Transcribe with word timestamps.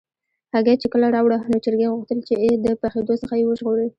هګۍ 0.53 0.75
چې 0.81 0.87
کله 0.93 1.07
راوړه، 1.15 1.37
نو 1.51 1.57
چرګې 1.63 1.91
غوښتل 1.93 2.19
چې 2.27 2.35
د 2.65 2.65
پخېدو 2.81 3.13
څخه 3.21 3.33
یې 3.39 3.45
وژغوري. 3.47 3.87